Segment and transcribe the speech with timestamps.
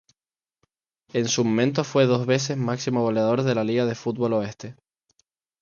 [1.13, 4.75] En su momento fue dos veces máximo goleador de la liga de fútbol oeste.